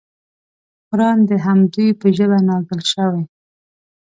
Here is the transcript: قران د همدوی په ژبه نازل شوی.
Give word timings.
قران 0.89 1.19
د 1.29 1.31
همدوی 1.45 1.89
په 2.01 2.07
ژبه 2.17 2.37
نازل 2.49 2.81
شوی. 2.91 3.23